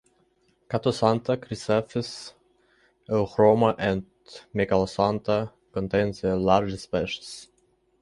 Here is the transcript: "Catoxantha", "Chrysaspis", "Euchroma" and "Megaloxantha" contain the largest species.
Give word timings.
"Catoxantha", 0.67 1.37
"Chrysaspis", 1.37 2.33
"Euchroma" 3.07 3.75
and 3.77 4.03
"Megaloxantha" 4.51 5.51
contain 5.71 6.11
the 6.13 6.35
largest 6.37 6.85
species. 6.85 7.49